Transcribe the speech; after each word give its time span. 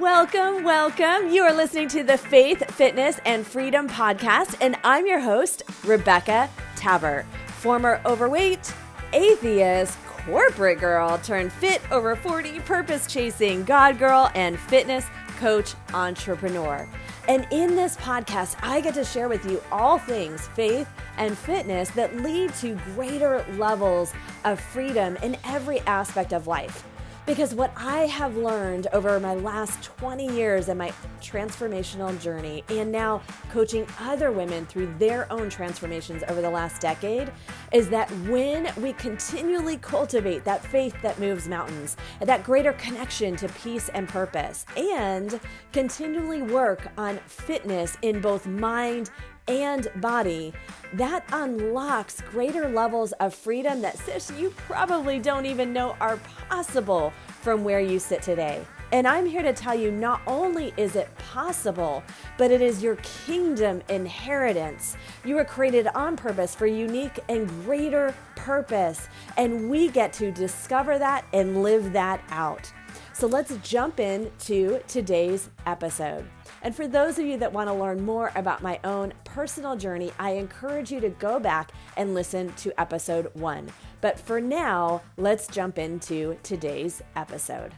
Welcome, 0.00 0.62
welcome. 0.62 1.30
You 1.30 1.44
are 1.44 1.54
listening 1.54 1.88
to 1.88 2.04
the 2.04 2.18
Faith, 2.18 2.70
Fitness, 2.74 3.18
and 3.24 3.46
Freedom 3.46 3.88
podcast, 3.88 4.54
and 4.60 4.76
I'm 4.84 5.06
your 5.06 5.20
host, 5.20 5.62
Rebecca 5.84 6.50
Tabert, 6.76 7.24
former 7.46 8.02
overweight, 8.04 8.74
atheist, 9.14 9.96
corporate 10.04 10.80
girl 10.80 11.16
turned 11.18 11.50
fit 11.50 11.80
over 11.90 12.14
40, 12.14 12.60
purpose 12.60 13.06
chasing 13.06 13.64
God 13.64 13.98
girl, 13.98 14.30
and 14.34 14.58
fitness 14.58 15.06
coach 15.38 15.72
entrepreneur. 15.94 16.86
And 17.26 17.46
in 17.50 17.74
this 17.74 17.96
podcast, 17.96 18.56
I 18.62 18.82
get 18.82 18.92
to 18.94 19.04
share 19.04 19.30
with 19.30 19.50
you 19.50 19.62
all 19.72 19.98
things 19.98 20.46
faith 20.48 20.90
and 21.16 21.38
fitness 21.38 21.88
that 21.90 22.14
lead 22.16 22.52
to 22.56 22.74
greater 22.94 23.46
levels 23.56 24.12
of 24.44 24.60
freedom 24.60 25.16
in 25.22 25.38
every 25.44 25.80
aspect 25.80 26.34
of 26.34 26.46
life. 26.46 26.84
Because 27.26 27.56
what 27.56 27.72
I 27.76 28.06
have 28.06 28.36
learned 28.36 28.86
over 28.92 29.18
my 29.18 29.34
last 29.34 29.82
20 29.82 30.28
years 30.28 30.68
in 30.68 30.78
my 30.78 30.92
transformational 31.20 32.18
journey, 32.20 32.62
and 32.68 32.92
now 32.92 33.20
coaching 33.50 33.84
other 33.98 34.30
women 34.30 34.64
through 34.64 34.94
their 34.98 35.30
own 35.32 35.50
transformations 35.50 36.22
over 36.28 36.40
the 36.40 36.48
last 36.48 36.80
decade, 36.80 37.32
is 37.72 37.88
that 37.88 38.08
when 38.28 38.72
we 38.80 38.92
continually 38.92 39.76
cultivate 39.78 40.44
that 40.44 40.64
faith 40.64 40.94
that 41.02 41.18
moves 41.18 41.48
mountains, 41.48 41.96
that 42.20 42.44
greater 42.44 42.74
connection 42.74 43.34
to 43.34 43.48
peace 43.48 43.88
and 43.88 44.08
purpose, 44.08 44.64
and 44.76 45.40
continually 45.72 46.42
work 46.42 46.92
on 46.96 47.18
fitness 47.26 47.98
in 48.02 48.20
both 48.20 48.46
mind 48.46 49.10
and 49.48 49.88
body, 49.96 50.52
that 50.94 51.24
unlocks 51.32 52.20
greater 52.30 52.68
levels 52.68 53.12
of 53.12 53.34
freedom 53.34 53.80
that, 53.82 53.98
sis, 53.98 54.30
you 54.38 54.50
probably 54.56 55.18
don't 55.18 55.46
even 55.46 55.72
know 55.72 55.96
are 56.00 56.18
possible 56.48 57.12
from 57.42 57.64
where 57.64 57.80
you 57.80 57.98
sit 57.98 58.22
today. 58.22 58.64
And 58.92 59.06
I'm 59.06 59.26
here 59.26 59.42
to 59.42 59.52
tell 59.52 59.74
you 59.74 59.90
not 59.90 60.20
only 60.28 60.72
is 60.76 60.94
it 60.94 61.08
possible, 61.18 62.04
but 62.38 62.52
it 62.52 62.62
is 62.62 62.82
your 62.82 62.96
kingdom 63.26 63.82
inheritance. 63.88 64.96
You 65.24 65.34
were 65.34 65.44
created 65.44 65.88
on 65.88 66.16
purpose 66.16 66.54
for 66.54 66.66
unique 66.66 67.18
and 67.28 67.48
greater 67.64 68.14
purpose. 68.36 69.08
And 69.36 69.68
we 69.68 69.88
get 69.88 70.12
to 70.14 70.30
discover 70.30 70.98
that 70.98 71.24
and 71.32 71.64
live 71.64 71.92
that 71.94 72.22
out. 72.30 72.72
So 73.12 73.26
let's 73.26 73.56
jump 73.56 73.98
into 73.98 74.80
today's 74.86 75.50
episode. 75.66 76.24
And 76.66 76.74
for 76.74 76.88
those 76.88 77.16
of 77.20 77.24
you 77.24 77.36
that 77.36 77.52
want 77.52 77.68
to 77.68 77.72
learn 77.72 78.04
more 78.04 78.32
about 78.34 78.60
my 78.60 78.80
own 78.82 79.12
personal 79.22 79.76
journey, 79.76 80.10
I 80.18 80.30
encourage 80.30 80.90
you 80.90 80.98
to 80.98 81.10
go 81.10 81.38
back 81.38 81.70
and 81.96 82.12
listen 82.12 82.52
to 82.54 82.80
episode 82.80 83.30
one. 83.34 83.68
But 84.00 84.18
for 84.18 84.40
now, 84.40 85.02
let's 85.16 85.46
jump 85.46 85.78
into 85.78 86.36
today's 86.42 87.02
episode. 87.14 87.72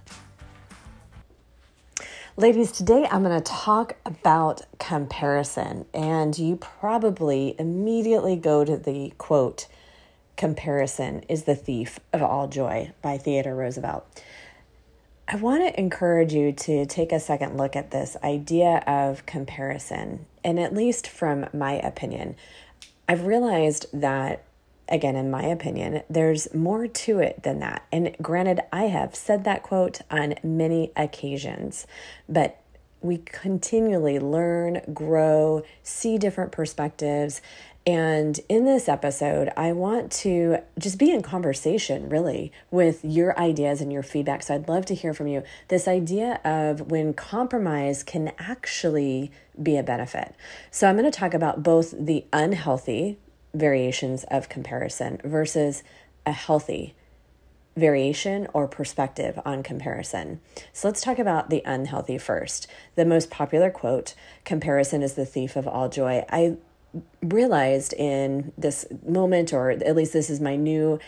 Ladies, 2.38 2.72
today 2.72 3.06
I'm 3.10 3.22
going 3.22 3.38
to 3.38 3.44
talk 3.44 3.96
about 4.06 4.62
comparison. 4.78 5.84
And 5.92 6.38
you 6.38 6.56
probably 6.56 7.56
immediately 7.58 8.36
go 8.36 8.64
to 8.64 8.78
the 8.78 9.12
quote, 9.18 9.66
Comparison 10.38 11.24
is 11.28 11.42
the 11.42 11.56
thief 11.56 12.00
of 12.14 12.22
all 12.22 12.48
joy 12.48 12.92
by 13.02 13.18
Theodore 13.18 13.54
Roosevelt. 13.54 14.06
I 15.30 15.36
want 15.36 15.62
to 15.62 15.78
encourage 15.78 16.32
you 16.32 16.52
to 16.52 16.86
take 16.86 17.12
a 17.12 17.20
second 17.20 17.58
look 17.58 17.76
at 17.76 17.90
this 17.90 18.16
idea 18.24 18.82
of 18.86 19.26
comparison. 19.26 20.24
And 20.42 20.58
at 20.58 20.74
least 20.74 21.06
from 21.06 21.44
my 21.52 21.72
opinion, 21.72 22.34
I've 23.06 23.26
realized 23.26 23.84
that, 23.92 24.44
again, 24.88 25.16
in 25.16 25.30
my 25.30 25.42
opinion, 25.42 26.00
there's 26.08 26.54
more 26.54 26.86
to 26.86 27.18
it 27.18 27.42
than 27.42 27.60
that. 27.60 27.84
And 27.92 28.16
granted, 28.22 28.60
I 28.72 28.84
have 28.84 29.14
said 29.14 29.44
that 29.44 29.62
quote 29.62 30.00
on 30.10 30.36
many 30.42 30.92
occasions, 30.96 31.86
but 32.26 32.62
we 33.02 33.18
continually 33.18 34.18
learn, 34.18 34.80
grow, 34.94 35.62
see 35.82 36.16
different 36.16 36.52
perspectives, 36.52 37.42
and 37.88 38.38
in 38.50 38.66
this 38.66 38.86
episode, 38.86 39.50
I 39.56 39.72
want 39.72 40.12
to 40.12 40.58
just 40.78 40.98
be 40.98 41.10
in 41.10 41.22
conversation 41.22 42.10
really 42.10 42.52
with 42.70 43.02
your 43.02 43.36
ideas 43.40 43.80
and 43.80 43.90
your 43.90 44.02
feedback. 44.02 44.42
So 44.42 44.54
I'd 44.54 44.68
love 44.68 44.84
to 44.86 44.94
hear 44.94 45.14
from 45.14 45.26
you. 45.26 45.42
This 45.68 45.88
idea 45.88 46.38
of 46.44 46.90
when 46.90 47.14
compromise 47.14 48.02
can 48.02 48.32
actually 48.38 49.32
be 49.62 49.78
a 49.78 49.82
benefit. 49.82 50.34
So 50.70 50.86
I'm 50.86 50.98
going 50.98 51.10
to 51.10 51.18
talk 51.18 51.32
about 51.32 51.62
both 51.62 51.94
the 51.98 52.26
unhealthy 52.30 53.18
variations 53.54 54.24
of 54.24 54.50
comparison 54.50 55.18
versus 55.24 55.82
a 56.26 56.32
healthy 56.32 56.94
variation 57.74 58.48
or 58.52 58.68
perspective 58.68 59.40
on 59.46 59.62
comparison. 59.62 60.40
So 60.74 60.88
let's 60.88 61.00
talk 61.00 61.18
about 61.18 61.48
the 61.48 61.62
unhealthy 61.64 62.18
first. 62.18 62.66
The 62.96 63.06
most 63.06 63.30
popular 63.30 63.70
quote 63.70 64.12
comparison 64.44 65.02
is 65.02 65.14
the 65.14 65.24
thief 65.24 65.56
of 65.56 65.66
all 65.66 65.88
joy. 65.88 66.26
I 66.28 66.58
realized 67.22 67.92
in 67.94 68.52
this 68.56 68.86
moment, 69.06 69.52
or 69.52 69.70
at 69.70 69.96
least 69.96 70.12
this 70.12 70.30
is 70.30 70.40
my 70.40 70.56
new 70.56 70.98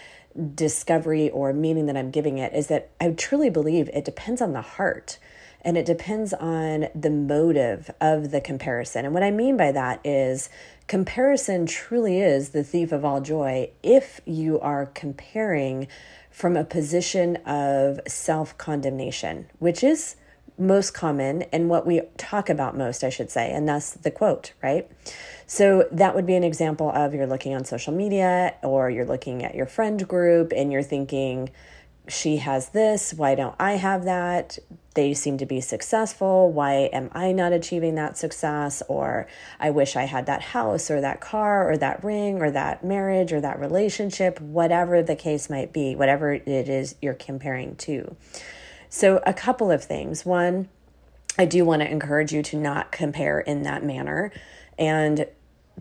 discovery 0.54 1.30
or 1.30 1.52
meaning 1.52 1.86
that 1.86 1.96
I'm 1.96 2.10
giving 2.10 2.38
it, 2.38 2.52
is 2.54 2.68
that 2.68 2.90
I 3.00 3.10
truly 3.10 3.50
believe 3.50 3.88
it 3.92 4.04
depends 4.04 4.40
on 4.40 4.52
the 4.52 4.60
heart 4.60 5.18
and 5.62 5.76
it 5.76 5.84
depends 5.84 6.32
on 6.32 6.88
the 6.94 7.10
motive 7.10 7.90
of 8.00 8.30
the 8.30 8.40
comparison. 8.40 9.04
And 9.04 9.12
what 9.12 9.22
I 9.22 9.30
mean 9.30 9.56
by 9.56 9.72
that 9.72 10.00
is 10.04 10.48
comparison 10.86 11.66
truly 11.66 12.20
is 12.20 12.50
the 12.50 12.64
thief 12.64 12.92
of 12.92 13.04
all 13.04 13.20
joy 13.20 13.70
if 13.82 14.20
you 14.24 14.58
are 14.60 14.86
comparing 14.86 15.86
from 16.30 16.56
a 16.56 16.64
position 16.64 17.36
of 17.44 18.00
self 18.06 18.56
condemnation, 18.56 19.46
which 19.58 19.84
is 19.84 20.16
most 20.58 20.92
common 20.92 21.42
and 21.52 21.68
what 21.68 21.86
we 21.86 22.02
talk 22.16 22.48
about 22.48 22.76
most, 22.76 23.02
I 23.02 23.08
should 23.10 23.30
say, 23.30 23.50
and 23.50 23.68
that's 23.68 23.92
the 23.92 24.10
quote, 24.10 24.52
right? 24.62 24.90
So 25.50 25.88
that 25.90 26.14
would 26.14 26.26
be 26.26 26.36
an 26.36 26.44
example 26.44 26.92
of 26.92 27.12
you're 27.12 27.26
looking 27.26 27.56
on 27.56 27.64
social 27.64 27.92
media 27.92 28.54
or 28.62 28.88
you're 28.88 29.04
looking 29.04 29.44
at 29.44 29.56
your 29.56 29.66
friend 29.66 30.06
group 30.06 30.52
and 30.54 30.70
you're 30.70 30.84
thinking, 30.84 31.50
she 32.06 32.36
has 32.36 32.68
this, 32.68 33.12
why 33.12 33.34
don't 33.34 33.56
I 33.58 33.72
have 33.72 34.04
that? 34.04 34.60
They 34.94 35.12
seem 35.12 35.38
to 35.38 35.46
be 35.46 35.60
successful. 35.60 36.52
Why 36.52 36.88
am 36.92 37.10
I 37.10 37.32
not 37.32 37.52
achieving 37.52 37.96
that 37.96 38.16
success? 38.16 38.80
Or 38.86 39.26
I 39.58 39.70
wish 39.70 39.96
I 39.96 40.04
had 40.04 40.26
that 40.26 40.40
house 40.40 40.88
or 40.88 41.00
that 41.00 41.20
car 41.20 41.68
or 41.68 41.76
that 41.78 42.04
ring 42.04 42.40
or 42.40 42.52
that 42.52 42.84
marriage 42.84 43.32
or 43.32 43.40
that 43.40 43.58
relationship, 43.58 44.40
whatever 44.40 45.02
the 45.02 45.16
case 45.16 45.50
might 45.50 45.72
be, 45.72 45.96
whatever 45.96 46.32
it 46.32 46.46
is 46.46 46.94
you're 47.02 47.12
comparing 47.12 47.74
to. 47.74 48.14
So, 48.88 49.20
a 49.26 49.34
couple 49.34 49.72
of 49.72 49.82
things. 49.82 50.24
One, 50.24 50.68
I 51.36 51.44
do 51.44 51.64
want 51.64 51.82
to 51.82 51.90
encourage 51.90 52.32
you 52.32 52.44
to 52.44 52.56
not 52.56 52.92
compare 52.92 53.40
in 53.40 53.64
that 53.64 53.82
manner. 53.82 54.30
And 54.78 55.26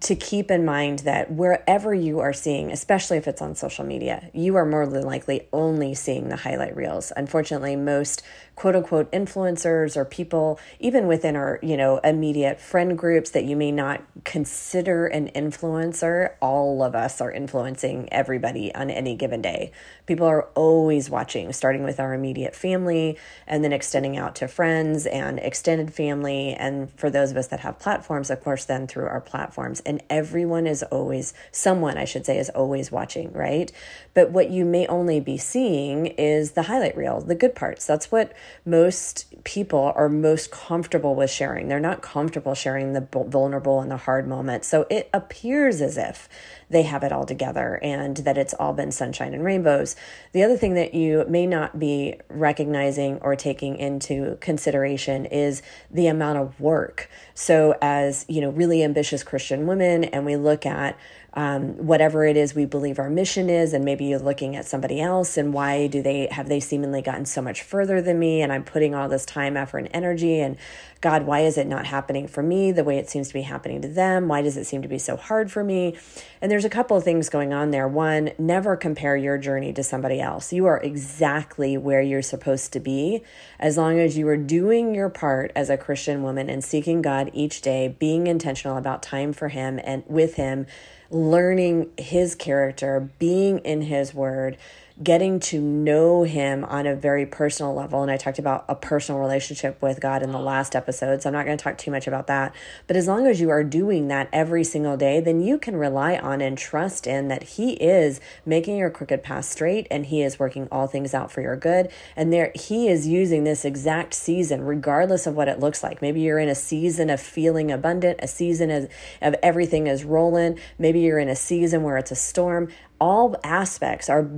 to 0.01 0.15
keep 0.15 0.49
in 0.49 0.63
mind 0.63 0.99
that 0.99 1.31
wherever 1.31 1.93
you 1.93 2.19
are 2.19 2.31
seeing, 2.31 2.71
especially 2.71 3.17
if 3.17 3.27
it's 3.27 3.41
on 3.41 3.55
social 3.55 3.85
media, 3.85 4.29
you 4.33 4.55
are 4.55 4.65
more 4.65 4.87
than 4.87 5.03
likely 5.03 5.47
only 5.51 5.93
seeing 5.93 6.29
the 6.29 6.37
highlight 6.37 6.75
reels. 6.75 7.11
Unfortunately, 7.17 7.75
most 7.75 8.23
quote 8.59 8.75
unquote 8.75 9.09
influencers 9.13 9.95
or 9.95 10.03
people 10.03 10.59
even 10.81 11.07
within 11.07 11.37
our 11.37 11.59
you 11.63 11.77
know 11.77 11.97
immediate 11.99 12.59
friend 12.59 12.97
groups 12.97 13.29
that 13.29 13.45
you 13.45 13.55
may 13.55 13.71
not 13.71 14.03
consider 14.25 15.07
an 15.07 15.29
influencer 15.29 16.33
all 16.41 16.83
of 16.83 16.93
us 16.93 17.21
are 17.21 17.31
influencing 17.31 18.09
everybody 18.11 18.75
on 18.75 18.89
any 18.89 19.15
given 19.15 19.41
day 19.41 19.71
people 20.05 20.27
are 20.27 20.43
always 20.55 21.09
watching 21.09 21.53
starting 21.53 21.83
with 21.83 22.01
our 22.01 22.13
immediate 22.13 22.53
family 22.53 23.17
and 23.47 23.63
then 23.63 23.71
extending 23.71 24.17
out 24.17 24.35
to 24.35 24.45
friends 24.45 25.05
and 25.05 25.39
extended 25.39 25.93
family 25.93 26.53
and 26.53 26.91
for 26.99 27.09
those 27.09 27.31
of 27.31 27.37
us 27.37 27.47
that 27.47 27.61
have 27.61 27.79
platforms 27.79 28.29
of 28.29 28.43
course 28.43 28.65
then 28.65 28.85
through 28.85 29.05
our 29.05 29.21
platforms 29.21 29.79
and 29.89 30.01
everyone 30.09 30.67
is 30.67 30.83
always 30.83 31.33
someone 31.51 31.97
i 31.97 32.05
should 32.05 32.25
say 32.25 32.37
is 32.37 32.49
always 32.51 32.91
watching 32.91 33.31
right 33.33 33.71
but 34.13 34.31
what 34.31 34.49
you 34.49 34.63
may 34.63 34.87
only 34.87 35.19
be 35.19 35.37
seeing 35.37 36.05
is 36.05 36.51
the 36.51 36.63
highlight 36.63 36.95
reel 36.95 37.19
the 37.19 37.35
good 37.35 37.55
parts 37.55 37.85
that's 37.85 38.11
what 38.11 38.31
most 38.65 39.25
people 39.43 39.93
are 39.95 40.09
most 40.09 40.51
comfortable 40.51 41.15
with 41.15 41.29
sharing. 41.29 41.67
They're 41.67 41.79
not 41.79 42.01
comfortable 42.01 42.55
sharing 42.55 42.93
the 42.93 43.07
vulnerable 43.11 43.81
and 43.81 43.89
the 43.89 43.97
hard 43.97 44.27
moments. 44.27 44.67
So 44.67 44.85
it 44.89 45.09
appears 45.13 45.81
as 45.81 45.97
if 45.97 46.29
they 46.69 46.83
have 46.83 47.03
it 47.03 47.11
all 47.11 47.25
together 47.25 47.79
and 47.81 48.17
that 48.17 48.37
it's 48.37 48.53
all 48.53 48.73
been 48.73 48.91
sunshine 48.91 49.33
and 49.33 49.43
rainbows. 49.43 49.95
The 50.33 50.43
other 50.43 50.57
thing 50.57 50.75
that 50.75 50.93
you 50.93 51.25
may 51.27 51.45
not 51.45 51.79
be 51.79 52.19
recognizing 52.29 53.17
or 53.21 53.35
taking 53.35 53.77
into 53.77 54.37
consideration 54.39 55.25
is 55.25 55.61
the 55.89 56.07
amount 56.07 56.37
of 56.37 56.59
work. 56.59 57.09
So 57.33 57.75
as, 57.81 58.25
you 58.27 58.41
know, 58.41 58.49
really 58.49 58.83
ambitious 58.83 59.23
Christian 59.23 59.65
women 59.69 60.03
and 60.03 60.25
we 60.25 60.35
look 60.35 60.65
at 60.65 60.97
um, 61.35 61.85
whatever 61.85 62.25
it 62.25 62.35
is 62.35 62.53
we 62.53 62.65
believe 62.65 62.99
our 62.99 63.09
mission 63.09 63.49
is 63.49 63.71
and 63.71 63.85
maybe 63.85 64.05
you're 64.05 64.19
looking 64.19 64.55
at 64.55 64.65
somebody 64.65 64.99
else 64.99 65.37
and 65.37 65.53
why 65.53 65.87
do 65.87 66.01
they 66.01 66.27
have 66.31 66.49
they 66.49 66.59
seemingly 66.59 67.01
gotten 67.01 67.25
so 67.25 67.41
much 67.41 67.61
further 67.61 68.01
than 68.01 68.19
me 68.19 68.41
and 68.41 68.51
i'm 68.51 68.63
putting 68.63 68.95
all 68.95 69.07
this 69.07 69.25
time 69.25 69.55
effort 69.55 69.77
and 69.77 69.89
energy 69.93 70.39
and 70.41 70.57
god 71.01 71.25
why 71.25 71.41
is 71.41 71.57
it 71.57 71.67
not 71.67 71.85
happening 71.85 72.27
for 72.27 72.43
me 72.43 72.71
the 72.71 72.83
way 72.83 72.97
it 72.97 73.09
seems 73.09 73.27
to 73.29 73.33
be 73.33 73.41
happening 73.41 73.81
to 73.81 73.87
them? 73.87 74.27
Why 74.27 74.41
does 74.41 74.57
it 74.57 74.65
seem 74.65 74.81
to 74.81 74.87
be 74.87 74.97
so 74.97 75.15
hard 75.15 75.51
for 75.51 75.63
me? 75.63 75.97
And 76.41 76.51
there's 76.51 76.65
a 76.65 76.69
couple 76.69 76.97
of 76.97 77.03
things 77.03 77.29
going 77.29 77.53
on 77.53 77.71
there. 77.71 77.87
One 77.87 78.31
never 78.37 78.75
compare 78.75 79.15
your 79.15 79.37
journey 79.37 79.73
to 79.73 79.83
somebody 79.83 80.19
else. 80.19 80.51
You 80.53 80.65
are 80.65 80.79
exactly 80.81 81.77
where 81.77 82.01
you're 82.01 82.21
supposed 82.21 82.73
to 82.73 82.79
be 82.79 83.23
as 83.59 83.77
long 83.77 83.99
as 83.99 84.17
you 84.17 84.27
are 84.27 84.37
doing 84.37 84.95
your 84.95 85.09
part 85.09 85.51
as 85.55 85.69
a 85.69 85.77
christian 85.77 86.23
woman 86.23 86.49
and 86.49 86.63
seeking 86.63 87.01
god 87.01 87.29
each 87.33 87.61
day 87.61 87.95
being 87.99 88.27
intentional 88.27 88.77
about 88.77 89.03
time 89.03 89.33
for 89.33 89.49
him 89.49 89.79
and 89.83 90.03
with 90.07 90.35
him 90.35 90.65
learning 91.11 91.89
his 91.97 92.35
character, 92.35 93.09
being 93.19 93.59
in 93.59 93.81
his 93.81 94.13
word, 94.13 94.57
getting 95.01 95.39
to 95.39 95.61
know 95.61 96.23
him 96.23 96.65
on 96.65 96.85
a 96.85 96.95
very 96.95 97.25
personal 97.25 97.73
level. 97.73 98.01
And 98.01 98.11
I 98.11 98.17
talked 98.17 98.39
about 98.39 98.65
a 98.67 98.75
personal 98.75 99.21
relationship 99.21 99.81
with 99.81 100.01
God 100.01 100.21
in 100.21 100.31
the 100.31 100.39
last 100.39 100.75
episode, 100.75 101.21
so 101.21 101.29
I'm 101.29 101.33
not 101.33 101.45
going 101.45 101.57
to 101.57 101.63
talk 101.63 101.77
too 101.77 101.91
much 101.91 102.05
about 102.05 102.27
that. 102.27 102.53
But 102.85 102.97
as 102.97 103.07
long 103.07 103.25
as 103.25 103.39
you 103.39 103.49
are 103.49 103.63
doing 103.63 104.09
that 104.09 104.27
every 104.33 104.65
single 104.65 104.97
day, 104.97 105.21
then 105.21 105.41
you 105.41 105.57
can 105.57 105.77
rely 105.77 106.17
on 106.17 106.41
and 106.41 106.57
trust 106.57 107.07
in 107.07 107.29
that 107.29 107.43
he 107.43 107.73
is 107.73 108.19
making 108.45 108.75
your 108.75 108.89
crooked 108.89 109.23
path 109.23 109.45
straight 109.45 109.87
and 109.89 110.07
he 110.07 110.21
is 110.21 110.37
working 110.37 110.67
all 110.69 110.87
things 110.87 111.13
out 111.13 111.31
for 111.31 111.41
your 111.41 111.55
good. 111.55 111.89
And 112.17 112.33
there 112.33 112.51
he 112.53 112.89
is 112.89 113.07
using 113.07 113.45
this 113.45 113.63
exact 113.63 114.13
season, 114.13 114.65
regardless 114.65 115.25
of 115.25 115.35
what 115.35 115.47
it 115.47 115.61
looks 115.61 115.81
like. 115.81 116.01
Maybe 116.01 116.19
you're 116.19 116.39
in 116.39 116.49
a 116.49 116.55
season 116.55 117.09
of 117.09 117.21
feeling 117.21 117.71
abundant, 117.71 118.19
a 118.21 118.27
season 118.27 118.69
of, 118.69 118.89
of 119.21 119.35
everything 119.41 119.87
is 119.87 120.03
rolling. 120.03 120.59
Maybe 120.77 120.99
you're 120.99 121.19
in 121.19 121.29
a 121.29 121.37
season 121.37 121.83
where 121.83 121.97
it's 121.97 122.11
a 122.11 122.15
storm. 122.15 122.67
All 122.99 123.37
aspects 123.45 124.09
are 124.09 124.29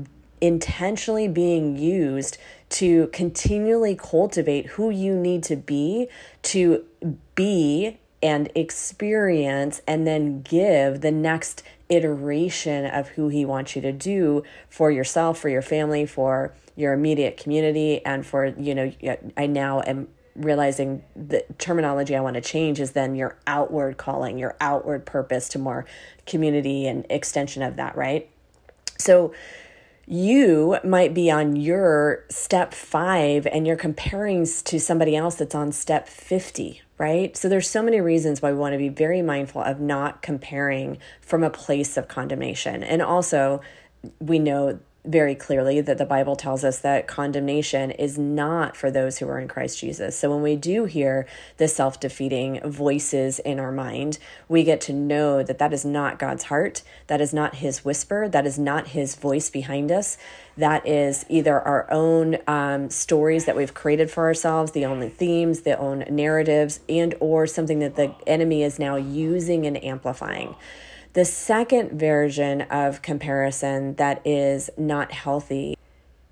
intentionally 0.41 1.27
being 1.27 1.77
used 1.77 2.37
to 2.69 3.07
continually 3.07 3.95
cultivate 3.95 4.65
who 4.67 4.89
you 4.89 5.15
need 5.15 5.43
to 5.43 5.55
be 5.55 6.07
to 6.41 6.83
be 7.35 7.97
and 8.23 8.51
experience 8.55 9.81
and 9.87 10.05
then 10.05 10.41
give 10.41 11.01
the 11.01 11.11
next 11.11 11.63
iteration 11.89 12.85
of 12.85 13.09
who 13.09 13.29
he 13.29 13.45
wants 13.45 13.75
you 13.75 13.81
to 13.81 13.91
do 13.91 14.43
for 14.69 14.91
yourself 14.91 15.37
for 15.37 15.49
your 15.49 15.61
family 15.61 16.05
for 16.05 16.53
your 16.75 16.93
immediate 16.93 17.37
community 17.37 18.03
and 18.05 18.25
for 18.25 18.45
you 18.45 18.73
know 18.73 18.91
i 19.37 19.45
now 19.45 19.81
am 19.81 20.07
realizing 20.35 21.03
the 21.15 21.43
terminology 21.57 22.15
i 22.15 22.21
want 22.21 22.35
to 22.35 22.41
change 22.41 22.79
is 22.79 22.91
then 22.91 23.15
your 23.15 23.37
outward 23.45 23.97
calling 23.97 24.37
your 24.37 24.55
outward 24.61 25.05
purpose 25.05 25.49
to 25.49 25.59
more 25.59 25.85
community 26.25 26.87
and 26.87 27.05
extension 27.09 27.61
of 27.61 27.75
that 27.75 27.95
right? 27.97 28.29
So 28.97 29.33
you 30.07 30.77
might 30.83 31.13
be 31.13 31.31
on 31.31 31.55
your 31.55 32.25
step 32.29 32.73
five 32.73 33.47
and 33.47 33.65
you're 33.65 33.75
comparing 33.75 34.45
to 34.45 34.79
somebody 34.79 35.15
else 35.15 35.35
that's 35.35 35.55
on 35.55 35.71
step 35.71 36.07
50 36.07 36.81
right? 37.01 37.35
So 37.35 37.49
there's 37.49 37.67
so 37.67 37.81
many 37.81 37.99
reasons 37.99 38.43
why 38.43 38.51
we 38.51 38.59
want 38.59 38.73
to 38.73 38.77
be 38.77 38.87
very 38.87 39.23
mindful 39.23 39.63
of 39.63 39.79
not 39.79 40.21
comparing 40.21 40.99
from 41.19 41.43
a 41.43 41.49
place 41.49 41.97
of 41.97 42.07
condemnation. 42.07 42.83
And 42.83 43.01
also 43.01 43.61
we 44.19 44.37
know 44.37 44.79
very 45.03 45.33
clearly 45.33 45.81
that 45.81 45.97
the 45.97 46.05
Bible 46.05 46.35
tells 46.35 46.63
us 46.63 46.79
that 46.79 47.07
condemnation 47.07 47.89
is 47.89 48.19
not 48.19 48.77
for 48.77 48.91
those 48.91 49.17
who 49.17 49.27
are 49.27 49.39
in 49.39 49.47
Christ 49.47 49.79
Jesus. 49.79 50.17
So 50.17 50.29
when 50.29 50.43
we 50.43 50.55
do 50.55 50.85
hear 50.85 51.25
the 51.57 51.67
self 51.67 51.99
defeating 51.99 52.61
voices 52.63 53.39
in 53.39 53.59
our 53.59 53.71
mind, 53.71 54.19
we 54.47 54.63
get 54.63 54.79
to 54.81 54.93
know 54.93 55.41
that 55.41 55.57
that 55.57 55.73
is 55.73 55.83
not 55.83 56.19
God's 56.19 56.45
heart. 56.45 56.83
That 57.07 57.19
is 57.19 57.33
not 57.33 57.55
his 57.55 57.83
whisper. 57.83 58.29
That 58.29 58.45
is 58.45 58.59
not 58.59 58.89
his 58.89 59.15
voice 59.15 59.49
behind 59.49 59.91
us. 59.91 60.17
That 60.55 60.87
is 60.87 61.25
either 61.29 61.59
our 61.59 61.91
own 61.91 62.37
um, 62.45 62.91
stories 62.91 63.45
that 63.45 63.55
we've 63.55 63.73
created 63.73 64.11
for 64.11 64.25
ourselves, 64.25 64.73
the 64.73 64.85
only 64.85 65.09
themes, 65.09 65.61
the 65.61 65.77
own 65.79 66.05
narratives, 66.09 66.79
and 66.87 67.15
or 67.19 67.47
something 67.47 67.79
that 67.79 67.95
the 67.95 68.13
enemy 68.27 68.61
is 68.61 68.77
now 68.77 68.97
using 68.97 69.65
and 69.65 69.83
amplifying. 69.83 70.55
The 71.13 71.25
second 71.25 71.99
version 71.99 72.61
of 72.61 73.01
comparison 73.01 73.95
that 73.95 74.25
is 74.25 74.69
not 74.77 75.11
healthy 75.11 75.77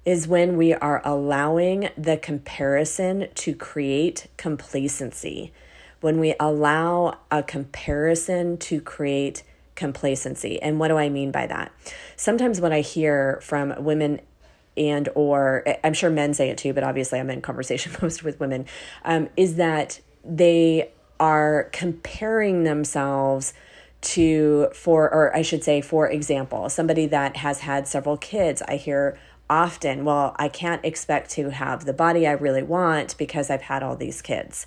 is 0.06 0.26
when 0.26 0.56
we 0.56 0.74
are 0.74 1.02
allowing 1.04 1.90
the 1.98 2.16
comparison 2.16 3.28
to 3.36 3.54
create 3.54 4.28
complacency. 4.38 5.52
When 6.00 6.18
we 6.18 6.34
allow 6.40 7.18
a 7.30 7.44
comparison 7.44 8.58
to 8.58 8.80
create 8.80 9.44
complacency. 9.76 10.62
And 10.62 10.80
what 10.80 10.88
do 10.88 10.98
I 10.98 11.10
mean 11.10 11.32
by 11.32 11.46
that? 11.48 11.74
Sometimes 12.16 12.62
what 12.62 12.72
I 12.72 12.80
hear 12.80 13.40
from 13.42 13.84
women 13.84 14.22
and 14.78 15.10
or 15.14 15.66
I'm 15.84 15.94
sure 15.94 16.10
men 16.10 16.34
say 16.34 16.50
it 16.50 16.58
too, 16.58 16.74
but 16.74 16.86
obviously 16.86 17.20
I'm 17.20 17.30
in 17.30 17.42
conversation 17.42 17.92
most 18.02 18.24
with 18.24 18.40
women, 18.40 18.66
um, 19.04 19.28
is 19.36 19.56
that 19.56 20.00
they 20.24 20.92
are 21.20 21.70
comparing 21.74 22.64
themselves 22.64 23.54
to 24.02 24.70
for 24.74 25.14
or 25.14 25.36
I 25.36 25.42
should 25.42 25.64
say 25.64 25.82
for 25.82 26.10
example 26.10 26.70
somebody 26.70 27.06
that 27.08 27.38
has 27.38 27.60
had 27.60 27.88
several 27.88 28.18
kids 28.18 28.62
I 28.62 28.78
hear 28.78 29.20
often 29.50 30.06
well 30.06 30.36
I 30.38 30.48
can't 30.48 30.84
expect 30.86 31.32
to 31.32 31.50
have 31.50 31.86
the 31.86 31.94
body 31.94 32.26
I 32.26 32.32
really 32.32 32.64
want 32.64 33.18
because 33.18 33.50
I've 33.50 33.64
had 33.64 33.84
all 33.84 33.96
these 33.96 34.22
kids 34.22 34.66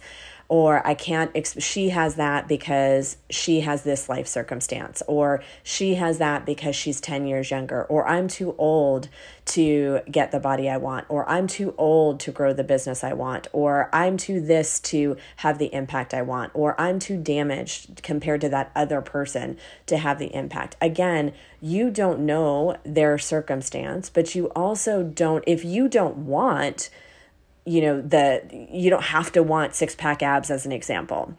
or 0.52 0.86
I 0.86 0.92
can't, 0.92 1.34
she 1.62 1.88
has 1.88 2.16
that 2.16 2.46
because 2.46 3.16
she 3.30 3.60
has 3.60 3.84
this 3.84 4.10
life 4.10 4.26
circumstance, 4.26 5.02
or 5.08 5.42
she 5.62 5.94
has 5.94 6.18
that 6.18 6.44
because 6.44 6.76
she's 6.76 7.00
10 7.00 7.26
years 7.26 7.50
younger, 7.50 7.84
or 7.84 8.06
I'm 8.06 8.28
too 8.28 8.54
old 8.58 9.08
to 9.46 10.00
get 10.10 10.30
the 10.30 10.38
body 10.38 10.68
I 10.68 10.76
want, 10.76 11.06
or 11.08 11.26
I'm 11.26 11.46
too 11.46 11.74
old 11.78 12.20
to 12.20 12.32
grow 12.32 12.52
the 12.52 12.64
business 12.64 13.02
I 13.02 13.14
want, 13.14 13.48
or 13.54 13.88
I'm 13.94 14.18
too 14.18 14.42
this 14.42 14.78
to 14.80 15.16
have 15.36 15.56
the 15.56 15.72
impact 15.72 16.12
I 16.12 16.20
want, 16.20 16.50
or 16.52 16.78
I'm 16.78 16.98
too 16.98 17.16
damaged 17.16 18.02
compared 18.02 18.42
to 18.42 18.50
that 18.50 18.72
other 18.76 19.00
person 19.00 19.56
to 19.86 19.96
have 19.96 20.18
the 20.18 20.34
impact. 20.36 20.76
Again, 20.82 21.32
you 21.62 21.90
don't 21.90 22.26
know 22.26 22.76
their 22.84 23.16
circumstance, 23.16 24.10
but 24.10 24.34
you 24.34 24.48
also 24.48 25.02
don't, 25.02 25.44
if 25.46 25.64
you 25.64 25.88
don't 25.88 26.18
want, 26.18 26.90
you 27.64 27.80
know 27.80 28.00
the 28.00 28.68
you 28.70 28.90
don't 28.90 29.04
have 29.04 29.32
to 29.32 29.42
want 29.42 29.74
six 29.74 29.94
pack 29.94 30.22
abs 30.22 30.50
as 30.50 30.66
an 30.66 30.72
example. 30.72 31.34